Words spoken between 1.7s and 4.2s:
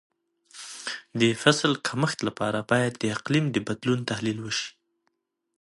کښت لپاره باید د اقلیم د بدلون